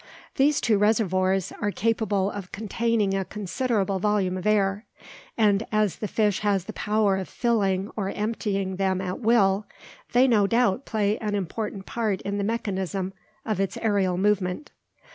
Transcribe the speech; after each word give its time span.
These 0.33 0.61
two 0.61 0.79
reservoirs 0.79 1.53
are 1.61 1.69
capable 1.69 2.31
of 2.31 2.51
containing 2.51 3.13
a 3.13 3.23
considerable 3.23 3.99
volume 3.99 4.35
of 4.35 4.47
air; 4.47 4.87
and 5.37 5.63
as 5.71 5.97
the 5.97 6.07
fish 6.07 6.39
has 6.39 6.65
the 6.65 6.73
power 6.73 7.17
of 7.17 7.29
filling 7.29 7.91
or 7.95 8.09
emptying 8.09 8.77
them 8.77 8.99
at 8.99 9.19
will, 9.19 9.67
they 10.13 10.27
no 10.27 10.47
doubt 10.47 10.85
play 10.85 11.19
an 11.19 11.35
important 11.35 11.85
part 11.85 12.19
in 12.21 12.39
the 12.39 12.43
mechanism 12.43 13.13
of 13.45 13.59
its 13.59 13.77
aerial 13.77 14.17
movement. 14.17 14.71